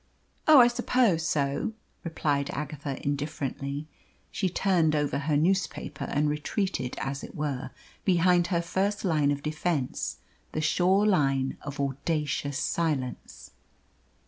"Oh, 0.47 0.59
I 0.59 0.67
suppose 0.67 1.27
so," 1.27 1.73
replied 2.03 2.49
Agatha 2.53 2.97
indifferently. 3.05 3.85
She 4.31 4.49
turned 4.49 4.95
over 4.95 5.19
her 5.19 5.37
newspaper 5.37 6.05
and 6.05 6.27
retreated, 6.27 6.95
as 6.97 7.23
it 7.23 7.35
were, 7.35 7.69
behind 8.03 8.47
her 8.47 8.63
first 8.63 9.05
line 9.05 9.29
of 9.29 9.43
defence 9.43 10.17
the 10.53 10.59
sure 10.61 11.05
line 11.05 11.55
of 11.61 11.79
audacious 11.79 12.57
silence. 12.57 13.51